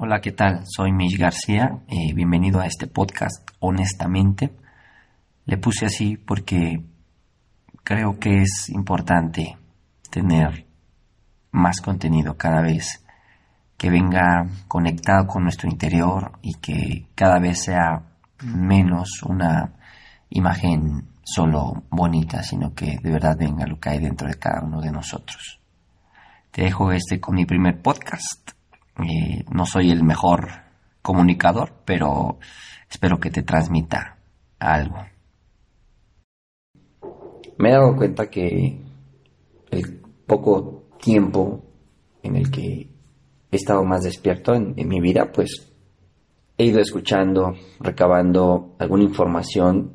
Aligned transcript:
Hola, 0.00 0.20
¿qué 0.20 0.30
tal? 0.30 0.62
Soy 0.64 0.92
Mish 0.92 1.18
García. 1.18 1.80
Eh, 1.88 2.14
bienvenido 2.14 2.60
a 2.60 2.66
este 2.66 2.86
podcast 2.86 3.50
Honestamente. 3.58 4.52
Le 5.44 5.56
puse 5.56 5.86
así 5.86 6.16
porque 6.16 6.84
creo 7.82 8.16
que 8.20 8.42
es 8.42 8.68
importante 8.68 9.58
tener 10.08 10.68
más 11.50 11.80
contenido 11.80 12.36
cada 12.36 12.60
vez 12.60 13.04
que 13.76 13.90
venga 13.90 14.46
conectado 14.68 15.26
con 15.26 15.42
nuestro 15.42 15.68
interior 15.68 16.38
y 16.42 16.54
que 16.60 17.08
cada 17.16 17.40
vez 17.40 17.64
sea 17.64 18.04
menos 18.44 19.24
una 19.24 19.72
imagen 20.30 21.08
solo 21.24 21.82
bonita, 21.90 22.44
sino 22.44 22.72
que 22.72 23.00
de 23.02 23.10
verdad 23.10 23.36
venga 23.36 23.66
lo 23.66 23.80
que 23.80 23.88
hay 23.88 23.98
dentro 23.98 24.28
de 24.28 24.38
cada 24.38 24.62
uno 24.62 24.80
de 24.80 24.92
nosotros. 24.92 25.58
Te 26.52 26.62
dejo 26.62 26.92
este 26.92 27.18
con 27.18 27.34
mi 27.34 27.46
primer 27.46 27.82
podcast 27.82 28.57
eh, 28.98 29.44
no 29.50 29.66
soy 29.66 29.90
el 29.90 30.02
mejor 30.04 30.48
comunicador, 31.02 31.72
pero 31.84 32.38
espero 32.90 33.18
que 33.18 33.30
te 33.30 33.42
transmita 33.42 34.18
algo. 34.58 34.98
Me 37.58 37.70
he 37.70 37.72
dado 37.72 37.96
cuenta 37.96 38.30
que 38.30 38.80
el 39.70 40.00
poco 40.26 40.88
tiempo 41.00 41.64
en 42.22 42.36
el 42.36 42.50
que 42.50 42.88
he 43.50 43.56
estado 43.56 43.84
más 43.84 44.02
despierto 44.02 44.54
en, 44.54 44.74
en 44.76 44.88
mi 44.88 45.00
vida, 45.00 45.32
pues 45.32 45.72
he 46.56 46.64
ido 46.66 46.80
escuchando, 46.80 47.54
recabando 47.80 48.74
alguna 48.78 49.04
información, 49.04 49.92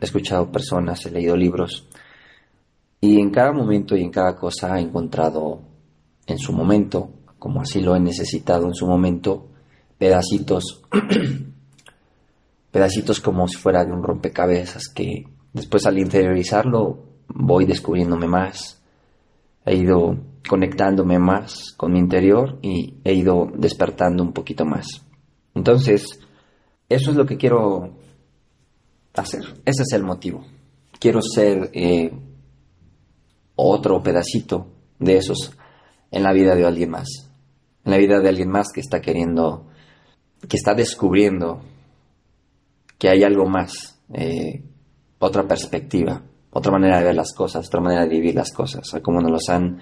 he 0.00 0.04
escuchado 0.04 0.50
personas, 0.50 1.04
he 1.06 1.10
leído 1.10 1.36
libros 1.36 1.88
y 3.04 3.20
en 3.20 3.30
cada 3.30 3.52
momento 3.52 3.96
y 3.96 4.02
en 4.02 4.10
cada 4.10 4.36
cosa 4.36 4.78
he 4.78 4.82
encontrado 4.82 5.60
en 6.24 6.38
su 6.38 6.52
momento 6.52 7.10
como 7.42 7.60
así 7.60 7.80
lo 7.80 7.96
he 7.96 7.98
necesitado 7.98 8.68
en 8.68 8.74
su 8.76 8.86
momento, 8.86 9.48
pedacitos, 9.98 10.84
pedacitos 12.70 13.20
como 13.20 13.48
si 13.48 13.56
fuera 13.56 13.84
de 13.84 13.90
un 13.90 14.00
rompecabezas 14.00 14.84
que 14.94 15.24
después 15.52 15.84
al 15.86 15.98
interiorizarlo 15.98 17.02
voy 17.26 17.64
descubriéndome 17.64 18.28
más, 18.28 18.80
he 19.66 19.74
ido 19.74 20.16
conectándome 20.48 21.18
más 21.18 21.74
con 21.76 21.94
mi 21.94 21.98
interior 21.98 22.60
y 22.62 22.94
he 23.02 23.12
ido 23.12 23.50
despertando 23.56 24.22
un 24.22 24.32
poquito 24.32 24.64
más. 24.64 24.86
Entonces, 25.52 26.20
eso 26.88 27.10
es 27.10 27.16
lo 27.16 27.26
que 27.26 27.38
quiero 27.38 27.96
hacer, 29.14 29.42
ese 29.64 29.82
es 29.82 29.92
el 29.94 30.04
motivo. 30.04 30.44
Quiero 31.00 31.20
ser 31.20 31.72
eh, 31.72 32.12
otro 33.56 34.00
pedacito 34.00 34.68
de 35.00 35.16
esos 35.16 35.50
en 36.12 36.22
la 36.22 36.32
vida 36.32 36.54
de 36.54 36.64
alguien 36.64 36.90
más 36.90 37.31
en 37.84 37.90
la 37.90 37.98
vida 37.98 38.20
de 38.20 38.28
alguien 38.28 38.50
más 38.50 38.72
que 38.72 38.80
está 38.80 39.00
queriendo, 39.00 39.66
que 40.48 40.56
está 40.56 40.74
descubriendo 40.74 41.60
que 42.98 43.08
hay 43.08 43.24
algo 43.24 43.46
más, 43.46 43.98
eh, 44.12 44.62
otra 45.18 45.46
perspectiva, 45.46 46.22
otra 46.50 46.70
manera 46.70 46.98
de 46.98 47.04
ver 47.04 47.14
las 47.16 47.32
cosas, 47.34 47.66
otra 47.66 47.80
manera 47.80 48.02
de 48.02 48.10
vivir 48.10 48.34
las 48.34 48.52
cosas, 48.52 48.88
como 49.02 49.20
nos 49.20 49.32
los 49.32 49.48
han 49.48 49.80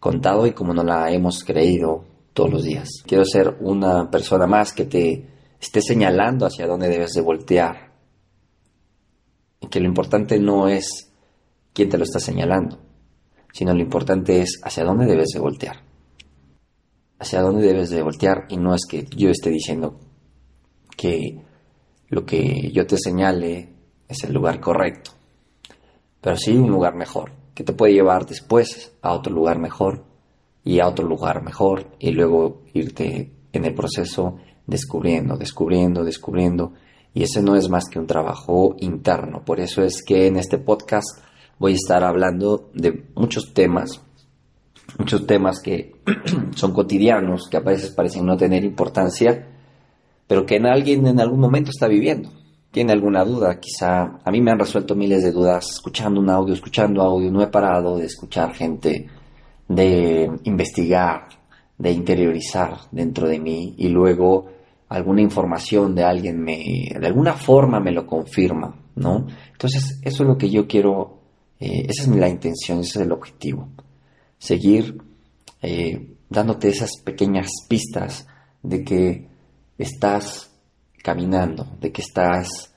contado 0.00 0.46
y 0.46 0.52
como 0.52 0.74
nos 0.74 0.84
la 0.84 1.10
hemos 1.12 1.44
creído 1.44 2.04
todos 2.32 2.50
los 2.50 2.64
días. 2.64 2.88
Quiero 3.06 3.24
ser 3.24 3.56
una 3.60 4.10
persona 4.10 4.46
más 4.46 4.72
que 4.72 4.86
te 4.86 5.26
esté 5.60 5.80
señalando 5.80 6.46
hacia 6.46 6.66
dónde 6.66 6.88
debes 6.88 7.12
de 7.12 7.20
voltear. 7.20 7.92
Y 9.60 9.66
que 9.68 9.80
lo 9.80 9.86
importante 9.86 10.38
no 10.38 10.68
es 10.68 11.12
quién 11.72 11.88
te 11.88 11.98
lo 11.98 12.04
está 12.04 12.20
señalando, 12.20 12.78
sino 13.52 13.72
lo 13.74 13.80
importante 13.80 14.40
es 14.40 14.60
hacia 14.64 14.84
dónde 14.84 15.06
debes 15.06 15.28
de 15.34 15.40
voltear 15.40 15.87
hacia 17.18 17.42
dónde 17.42 17.66
debes 17.66 17.90
de 17.90 18.02
voltear 18.02 18.46
y 18.48 18.56
no 18.56 18.74
es 18.74 18.82
que 18.88 19.04
yo 19.16 19.30
esté 19.30 19.50
diciendo 19.50 19.98
que 20.96 21.42
lo 22.08 22.24
que 22.24 22.70
yo 22.72 22.86
te 22.86 22.96
señale 22.96 23.74
es 24.08 24.24
el 24.24 24.32
lugar 24.32 24.60
correcto, 24.60 25.10
pero 26.20 26.36
sí 26.36 26.56
un 26.56 26.70
lugar 26.70 26.94
mejor, 26.94 27.32
que 27.54 27.64
te 27.64 27.72
puede 27.72 27.92
llevar 27.92 28.26
después 28.26 28.92
a 29.02 29.12
otro 29.12 29.32
lugar 29.32 29.58
mejor 29.58 30.04
y 30.64 30.80
a 30.80 30.88
otro 30.88 31.06
lugar 31.06 31.42
mejor 31.42 31.86
y 31.98 32.10
luego 32.10 32.62
irte 32.72 33.32
en 33.52 33.64
el 33.64 33.74
proceso 33.74 34.38
descubriendo, 34.66 35.36
descubriendo, 35.36 36.04
descubriendo 36.04 36.72
y 37.14 37.24
ese 37.24 37.42
no 37.42 37.56
es 37.56 37.68
más 37.68 37.88
que 37.90 37.98
un 37.98 38.06
trabajo 38.06 38.76
interno. 38.78 39.44
Por 39.44 39.60
eso 39.60 39.82
es 39.82 40.02
que 40.02 40.26
en 40.26 40.36
este 40.36 40.58
podcast 40.58 41.20
voy 41.58 41.72
a 41.72 41.76
estar 41.76 42.04
hablando 42.04 42.70
de 42.74 43.06
muchos 43.14 43.52
temas 43.54 44.02
muchos 44.96 45.26
temas 45.26 45.60
que 45.60 45.96
son 46.54 46.72
cotidianos, 46.72 47.48
que 47.50 47.56
a 47.58 47.60
veces 47.60 47.90
parecen 47.90 48.24
no 48.24 48.36
tener 48.36 48.64
importancia, 48.64 49.46
pero 50.26 50.46
que 50.46 50.56
en 50.56 50.66
alguien 50.66 51.06
en 51.06 51.20
algún 51.20 51.40
momento 51.40 51.70
está 51.70 51.88
viviendo. 51.88 52.30
Tiene 52.70 52.92
alguna 52.92 53.24
duda, 53.24 53.58
quizá 53.58 54.18
a 54.22 54.30
mí 54.30 54.40
me 54.40 54.50
han 54.50 54.58
resuelto 54.58 54.94
miles 54.94 55.22
de 55.22 55.32
dudas 55.32 55.70
escuchando 55.70 56.20
un 56.20 56.28
audio, 56.28 56.54
escuchando 56.54 57.02
audio, 57.02 57.30
no 57.30 57.42
he 57.42 57.46
parado 57.46 57.96
de 57.96 58.04
escuchar 58.04 58.54
gente, 58.54 59.06
de 59.66 60.30
investigar, 60.44 61.28
de 61.78 61.92
interiorizar 61.92 62.76
dentro 62.90 63.26
de 63.26 63.38
mí 63.38 63.74
y 63.78 63.88
luego 63.88 64.48
alguna 64.90 65.22
información 65.22 65.94
de 65.94 66.04
alguien 66.04 66.42
me, 66.42 66.92
de 66.98 67.06
alguna 67.06 67.34
forma 67.34 67.80
me 67.80 67.92
lo 67.92 68.06
confirma, 68.06 68.74
¿no? 68.96 69.26
Entonces, 69.52 69.98
eso 70.02 70.22
es 70.22 70.28
lo 70.28 70.36
que 70.36 70.50
yo 70.50 70.66
quiero, 70.66 71.20
eh, 71.58 71.86
esa 71.88 72.02
es 72.02 72.08
la 72.08 72.28
intención, 72.28 72.80
ese 72.80 72.98
es 72.98 73.06
el 73.06 73.12
objetivo 73.12 73.68
seguir 74.38 75.00
eh, 75.62 76.14
dándote 76.28 76.68
esas 76.68 76.90
pequeñas 77.04 77.48
pistas 77.68 78.26
de 78.62 78.84
que 78.84 79.28
estás 79.78 80.50
caminando, 81.02 81.66
de 81.80 81.92
que 81.92 82.02
estás, 82.02 82.74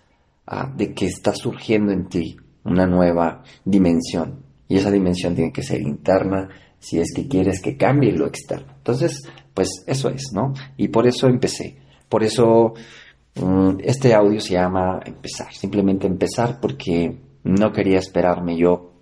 ah, 0.47 0.71
de 0.75 0.93
que 0.93 1.05
está 1.05 1.33
surgiendo 1.33 1.91
en 1.91 2.07
ti 2.07 2.37
una 2.63 2.85
nueva 2.85 3.43
dimensión. 3.65 4.43
Y 4.67 4.77
esa 4.77 4.91
dimensión 4.91 5.35
tiene 5.35 5.51
que 5.51 5.63
ser 5.63 5.81
interna 5.81 6.49
si 6.79 6.99
es 6.99 7.13
que 7.13 7.27
quieres 7.27 7.61
que 7.61 7.77
cambie 7.77 8.11
lo 8.11 8.25
externo. 8.25 8.73
Entonces, 8.77 9.21
pues 9.53 9.83
eso 9.85 10.09
es, 10.09 10.31
¿no? 10.33 10.53
Y 10.77 10.87
por 10.87 11.07
eso 11.07 11.27
empecé. 11.27 11.77
Por 12.07 12.23
eso 12.23 12.73
mm, 13.35 13.77
este 13.83 14.13
audio 14.13 14.39
se 14.39 14.53
llama 14.53 14.99
Empezar. 15.05 15.53
Simplemente 15.53 16.07
empezar 16.07 16.59
porque 16.59 17.17
no 17.43 17.71
quería 17.71 17.99
esperarme 17.99 18.57
yo 18.57 18.93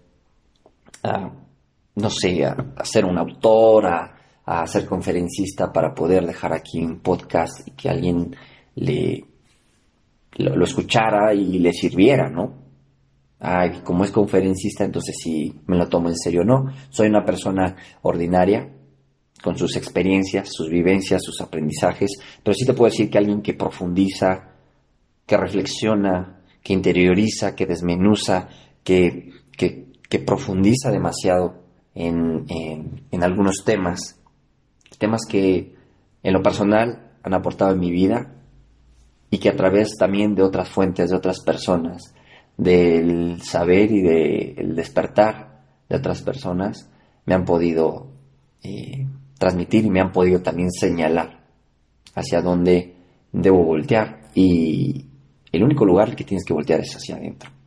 a 1.03 1.31
no 1.99 2.09
sé, 2.09 2.45
a, 2.45 2.55
ser 2.83 3.05
un 3.05 3.17
autor, 3.17 3.85
a, 4.45 4.65
ser 4.65 4.85
conferencista 4.87 5.71
para 5.71 5.93
poder 5.93 6.25
dejar 6.25 6.53
aquí 6.53 6.83
un 6.83 7.01
podcast 7.01 7.67
y 7.67 7.71
que 7.71 7.87
alguien 7.87 8.35
le 8.75 9.23
lo, 10.38 10.63
escuchara 10.63 11.33
y 11.33 11.59
le 11.59 11.71
sirviera, 11.71 12.29
¿no? 12.29 12.55
Ay, 13.39 13.81
como 13.83 14.03
es 14.03 14.11
conferencista, 14.11 14.83
entonces 14.83 15.15
sí 15.21 15.53
me 15.67 15.77
lo 15.77 15.88
tomo 15.88 16.09
en 16.09 16.17
serio. 16.17 16.43
No, 16.43 16.65
soy 16.89 17.07
una 17.07 17.23
persona 17.23 17.75
ordinaria, 18.01 18.73
con 19.41 19.57
sus 19.57 19.77
experiencias, 19.77 20.49
sus 20.51 20.69
vivencias, 20.69 21.23
sus 21.23 21.39
aprendizajes, 21.41 22.11
pero 22.43 22.53
sí 22.53 22.65
te 22.65 22.73
puedo 22.73 22.89
decir 22.89 23.09
que 23.09 23.17
alguien 23.17 23.41
que 23.41 23.53
profundiza, 23.53 24.55
que 25.25 25.38
reflexiona, 25.38 26.41
que 26.61 26.73
interioriza, 26.73 27.55
que 27.55 27.65
desmenuza, 27.65 28.49
que 28.83 29.31
profundiza 30.25 30.91
demasiado 30.91 31.69
en, 31.95 33.23
algunos 33.23 33.63
temas, 33.66 34.19
temas 34.97 35.22
que 35.27 35.75
en 36.23 36.33
lo 36.33 36.41
personal 36.41 37.11
han 37.23 37.33
aportado 37.33 37.73
en 37.73 37.79
mi 37.79 37.91
vida 37.91 38.35
y 39.29 39.38
que 39.38 39.50
a 39.50 39.55
través 39.55 39.95
también 39.97 40.35
de 40.35 40.44
otras 40.44 40.69
fuentes, 40.69 41.09
de 41.09 41.16
otras 41.16 41.41
personas, 41.41 42.13
del 42.57 43.41
saber 43.41 43.91
y 43.91 44.01
del 44.01 44.75
despertar 44.75 45.63
de 45.88 45.97
otras 45.97 46.22
personas, 46.22 46.89
me 47.25 47.35
han 47.35 47.45
podido 47.45 48.07
eh, 48.63 49.07
transmitir 49.38 49.85
y 49.85 49.89
me 49.89 50.01
han 50.01 50.11
podido 50.11 50.41
también 50.41 50.71
señalar 50.71 51.45
hacia 52.15 52.41
dónde 52.41 52.95
debo 53.31 53.63
voltear. 53.63 54.30
Y 54.36 55.06
el 55.51 55.63
único 55.63 55.86
lugar 55.86 56.15
que 56.15 56.24
tienes 56.24 56.45
que 56.45 56.53
voltear 56.53 56.81
es 56.81 56.95
hacia 56.95 57.15
adentro. 57.15 57.58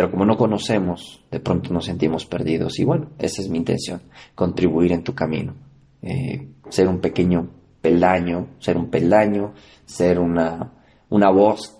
Pero 0.00 0.12
como 0.12 0.24
no 0.24 0.38
conocemos, 0.38 1.22
de 1.30 1.40
pronto 1.40 1.74
nos 1.74 1.84
sentimos 1.84 2.24
perdidos. 2.24 2.78
Y 2.78 2.84
bueno, 2.84 3.10
esa 3.18 3.42
es 3.42 3.50
mi 3.50 3.58
intención, 3.58 4.00
contribuir 4.34 4.92
en 4.92 5.04
tu 5.04 5.14
camino. 5.14 5.52
Eh, 6.00 6.52
ser 6.70 6.88
un 6.88 7.00
pequeño 7.00 7.50
peldaño, 7.82 8.46
ser 8.60 8.78
un 8.78 8.88
peldaño, 8.88 9.52
ser 9.84 10.18
una, 10.18 10.72
una 11.10 11.30
voz. 11.30 11.76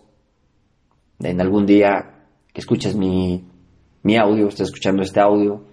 En 1.18 1.40
algún 1.40 1.64
día 1.64 2.26
que 2.52 2.60
escuches 2.60 2.94
mi, 2.94 3.42
mi 4.02 4.18
audio, 4.18 4.48
estés 4.48 4.68
escuchando 4.68 5.00
este 5.00 5.20
audio, 5.20 5.64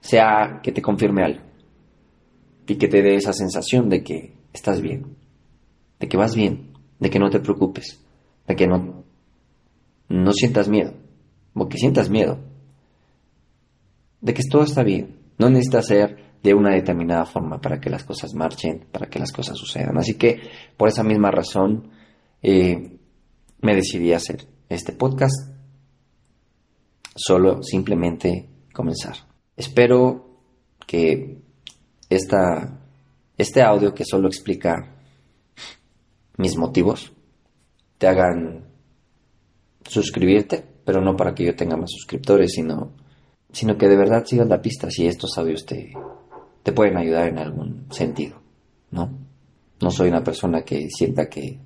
sea 0.00 0.60
que 0.62 0.72
te 0.72 0.80
confirme 0.80 1.24
algo 1.24 1.42
y 2.66 2.76
que 2.76 2.88
te 2.88 3.02
dé 3.02 3.16
esa 3.16 3.34
sensación 3.34 3.90
de 3.90 4.02
que 4.02 4.32
estás 4.50 4.80
bien, 4.80 5.14
de 6.00 6.08
que 6.08 6.16
vas 6.16 6.34
bien, 6.34 6.72
de 7.00 7.10
que 7.10 7.18
no 7.18 7.28
te 7.28 7.40
preocupes, 7.40 8.02
de 8.48 8.56
que 8.56 8.66
no, 8.66 9.04
no 10.08 10.32
sientas 10.32 10.70
miedo 10.70 11.03
como 11.54 11.68
que 11.68 11.78
sientas 11.78 12.10
miedo 12.10 12.38
de 14.20 14.34
que 14.34 14.42
todo 14.50 14.62
está 14.62 14.82
bien. 14.82 15.20
No 15.38 15.50
necesitas 15.50 15.86
ser 15.86 16.24
de 16.42 16.54
una 16.54 16.74
determinada 16.74 17.26
forma 17.26 17.60
para 17.60 17.78
que 17.78 17.90
las 17.90 18.04
cosas 18.04 18.34
marchen, 18.34 18.86
para 18.90 19.06
que 19.06 19.18
las 19.18 19.32
cosas 19.32 19.56
sucedan. 19.56 19.96
Así 19.98 20.14
que 20.14 20.40
por 20.76 20.88
esa 20.88 21.02
misma 21.02 21.30
razón 21.30 21.90
eh, 22.42 22.98
me 23.60 23.74
decidí 23.74 24.12
a 24.12 24.16
hacer 24.16 24.46
este 24.68 24.92
podcast, 24.92 25.50
solo 27.14 27.62
simplemente 27.62 28.48
comenzar. 28.72 29.16
Espero 29.56 30.40
que 30.86 31.38
esta, 32.08 32.80
este 33.36 33.62
audio 33.62 33.94
que 33.94 34.04
solo 34.04 34.28
explica 34.28 34.96
mis 36.36 36.56
motivos 36.56 37.12
te 37.98 38.06
hagan 38.06 38.64
suscribirte, 39.86 40.73
pero 40.84 41.00
no 41.00 41.16
para 41.16 41.34
que 41.34 41.44
yo 41.44 41.54
tenga 41.54 41.76
más 41.76 41.90
suscriptores, 41.90 42.52
sino, 42.52 42.92
sino 43.52 43.76
que 43.76 43.88
de 43.88 43.96
verdad 43.96 44.24
sigas 44.24 44.48
la 44.48 44.60
pista 44.60 44.90
si 44.90 45.06
estos 45.06 45.36
audios 45.38 45.64
te, 45.64 45.92
te 46.62 46.72
pueden 46.72 46.96
ayudar 46.96 47.28
en 47.28 47.38
algún 47.38 47.86
sentido, 47.90 48.36
¿no? 48.90 49.10
No 49.80 49.90
soy 49.90 50.08
una 50.08 50.22
persona 50.22 50.62
que 50.62 50.88
sienta 50.90 51.28
que, 51.28 51.58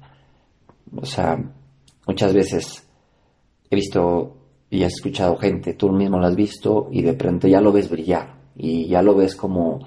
o 0.95 1.07
sea, 1.07 1.39
muchas 2.07 2.33
veces 2.33 2.87
he 3.71 3.77
visto 3.77 4.37
y 4.71 4.83
he 4.83 4.87
escuchado 4.87 5.37
gente, 5.37 5.75
tú 5.75 5.91
mismo 5.91 6.19
lo 6.19 6.27
has 6.27 6.37
visto 6.37 6.89
y 6.91 7.03
de 7.03 7.15
pronto 7.15 7.49
ya 7.49 7.61
lo 7.61 7.73
ves 7.73 7.89
brillar 7.89 8.35
y 8.57 8.87
ya 8.87 9.03
lo 9.03 9.15
ves 9.15 9.35
como, 9.35 9.81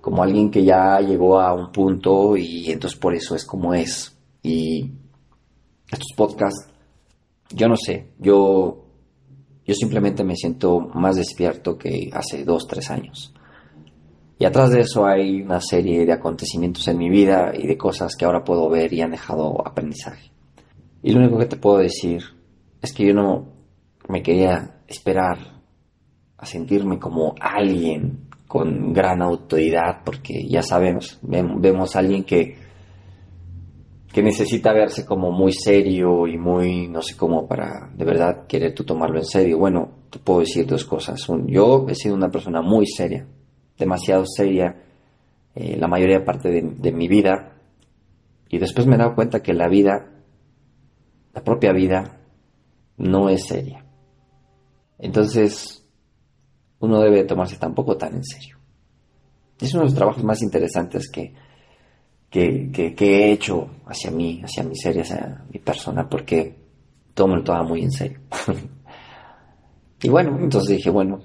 como 0.00 0.22
alguien 0.22 0.50
que 0.50 0.64
ya 0.64 0.98
llegó 1.00 1.40
a 1.40 1.52
un 1.54 1.70
punto 1.70 2.36
y 2.36 2.70
entonces 2.70 2.98
por 2.98 3.14
eso 3.14 3.36
es 3.36 3.44
como 3.44 3.74
es. 3.74 4.16
Y 4.42 4.90
estos 5.90 6.08
podcasts 6.16 6.68
yo 7.50 7.68
no 7.68 7.76
sé, 7.76 8.12
yo, 8.18 8.86
yo 9.66 9.74
simplemente 9.74 10.24
me 10.24 10.36
siento 10.36 10.80
más 10.80 11.16
despierto 11.16 11.76
que 11.76 12.10
hace 12.12 12.44
dos, 12.44 12.66
tres 12.66 12.90
años. 12.90 13.34
Y 14.38 14.44
atrás 14.44 14.70
de 14.70 14.80
eso 14.80 15.06
hay 15.06 15.42
una 15.42 15.60
serie 15.60 16.04
de 16.04 16.12
acontecimientos 16.12 16.86
en 16.88 16.98
mi 16.98 17.08
vida 17.08 17.52
y 17.54 17.66
de 17.66 17.76
cosas 17.76 18.16
que 18.16 18.24
ahora 18.24 18.44
puedo 18.44 18.68
ver 18.68 18.92
y 18.92 19.00
han 19.00 19.12
dejado 19.12 19.66
aprendizaje. 19.66 20.32
Y 21.02 21.12
lo 21.12 21.20
único 21.20 21.38
que 21.38 21.46
te 21.46 21.56
puedo 21.56 21.78
decir 21.78 22.22
es 22.82 22.92
que 22.92 23.06
yo 23.06 23.14
no 23.14 23.46
me 24.08 24.22
quería 24.22 24.80
esperar 24.88 25.38
a 26.36 26.46
sentirme 26.46 26.98
como 26.98 27.34
alguien 27.40 28.28
con 28.46 28.92
gran 28.92 29.22
autoridad, 29.22 30.02
porque 30.04 30.46
ya 30.48 30.62
sabemos, 30.62 31.18
vemos 31.22 31.96
a 31.96 31.98
alguien 32.00 32.24
que 32.24 32.56
que 34.14 34.22
necesita 34.22 34.72
verse 34.72 35.04
como 35.04 35.32
muy 35.32 35.50
serio 35.50 36.28
y 36.28 36.38
muy, 36.38 36.86
no 36.86 37.02
sé 37.02 37.16
cómo, 37.16 37.48
para 37.48 37.90
de 37.96 38.04
verdad 38.04 38.46
querer 38.46 38.72
tú 38.72 38.84
tomarlo 38.84 39.18
en 39.18 39.24
serio. 39.24 39.58
Bueno, 39.58 40.04
te 40.08 40.20
puedo 40.20 40.38
decir 40.38 40.64
dos 40.68 40.84
cosas. 40.84 41.26
yo 41.46 41.86
he 41.88 41.96
sido 41.96 42.14
una 42.14 42.30
persona 42.30 42.62
muy 42.62 42.86
seria, 42.86 43.26
demasiado 43.76 44.24
seria, 44.24 44.84
eh, 45.56 45.76
la 45.76 45.88
mayoría 45.88 46.24
parte 46.24 46.48
de, 46.48 46.62
de 46.62 46.92
mi 46.92 47.08
vida, 47.08 47.56
y 48.48 48.58
después 48.58 48.86
me 48.86 48.94
he 48.94 48.98
dado 48.98 49.16
cuenta 49.16 49.42
que 49.42 49.52
la 49.52 49.66
vida, 49.66 50.12
la 51.32 51.42
propia 51.42 51.72
vida, 51.72 52.20
no 52.98 53.28
es 53.28 53.44
seria. 53.46 53.84
Entonces, 54.96 55.84
uno 56.78 57.00
debe 57.00 57.24
tomarse 57.24 57.56
tampoco 57.56 57.96
tan 57.96 58.14
en 58.14 58.24
serio. 58.24 58.58
Es 59.60 59.74
uno 59.74 59.82
de 59.82 59.86
los 59.86 59.96
trabajos 59.96 60.22
más 60.22 60.40
interesantes 60.40 61.10
que, 61.10 61.34
que, 62.34 62.94
he 62.98 63.32
hecho 63.32 63.68
hacia 63.86 64.10
mí, 64.10 64.42
hacia 64.42 64.64
mi 64.64 64.74
serie, 64.74 65.02
hacia 65.02 65.44
mi 65.52 65.60
persona, 65.60 66.08
porque 66.08 66.56
todo 67.14 67.28
me 67.28 67.36
lo 67.36 67.44
toma 67.44 67.62
muy 67.62 67.82
en 67.82 67.92
serio. 67.92 68.18
y 70.02 70.08
bueno, 70.08 70.36
entonces 70.40 70.76
dije, 70.76 70.90
bueno, 70.90 71.20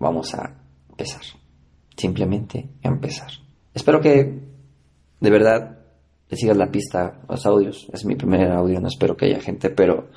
vamos 0.00 0.34
a 0.34 0.52
empezar. 0.90 1.22
Simplemente 1.96 2.70
empezar. 2.82 3.30
Espero 3.72 4.00
que 4.00 4.40
de 5.20 5.30
verdad 5.30 5.78
le 6.28 6.36
sigas 6.36 6.56
la 6.56 6.72
pista 6.72 7.20
a 7.28 7.32
los 7.32 7.46
audios. 7.46 7.88
Es 7.92 8.04
mi 8.04 8.16
primer 8.16 8.50
audio, 8.50 8.80
no 8.80 8.88
espero 8.88 9.16
que 9.16 9.26
haya 9.26 9.40
gente, 9.40 9.70
pero 9.70 10.08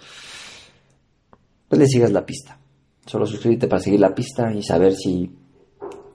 pues 1.69 1.80
le 1.80 1.86
sigas 1.86 2.12
la 2.12 2.25
pista. 2.25 2.57
Solo 3.06 3.27
suscríbete 3.27 3.68
para 3.68 3.81
seguir 3.81 4.00
la 4.00 4.16
pista 4.16 4.51
y 4.51 4.63
saber 4.63 4.95
si 4.95 5.31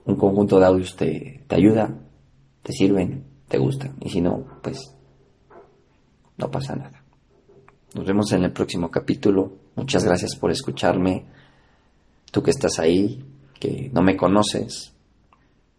un 0.03 0.15
conjunto 0.17 0.59
de 0.59 0.65
audios 0.65 0.97
te, 0.97 1.45
te 1.47 1.55
ayuda, 1.55 1.97
te 2.61 2.73
sirven 2.73 3.30
te 3.51 3.57
gusta. 3.57 3.93
Y 3.99 4.09
si 4.09 4.21
no, 4.21 4.45
pues 4.63 4.95
no 6.37 6.49
pasa 6.49 6.75
nada. 6.75 7.03
Nos 7.93 8.05
vemos 8.05 8.31
en 8.31 8.45
el 8.45 8.53
próximo 8.53 8.89
capítulo. 8.89 9.51
Muchas 9.75 10.05
gracias 10.05 10.35
por 10.37 10.51
escucharme. 10.51 11.25
Tú 12.31 12.41
que 12.41 12.51
estás 12.51 12.79
ahí, 12.79 13.23
que 13.59 13.91
no 13.93 14.01
me 14.01 14.15
conoces, 14.15 14.93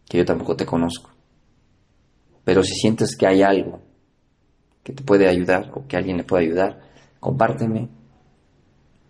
que 0.07 0.19
yo 0.19 0.25
tampoco 0.25 0.55
te 0.55 0.67
conozco. 0.67 1.11
Pero 2.45 2.63
si 2.63 2.75
sientes 2.75 3.17
que 3.17 3.27
hay 3.27 3.43
algo 3.43 3.81
que 4.83 4.93
te 4.93 5.03
puede 5.03 5.27
ayudar 5.29 5.71
o 5.75 5.87
que 5.87 5.97
alguien 5.97 6.19
le 6.19 6.25
puede 6.25 6.45
ayudar, 6.45 6.81
compárteme. 7.21 7.89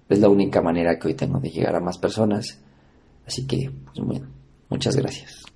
Es 0.09 0.21
la 0.21 0.29
única 0.29 0.63
manera 0.63 0.99
que 0.99 1.09
hoy 1.09 1.15
tengo 1.15 1.41
de 1.41 1.51
llegar 1.51 1.75
a 1.75 1.81
más 1.81 1.99
personas. 1.99 2.63
Así 3.27 3.45
que, 3.47 3.73
pues 3.87 4.07
bueno, 4.07 4.29
muchas 4.69 4.95
gracias. 4.95 5.52